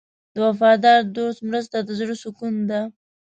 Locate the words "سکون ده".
2.23-2.81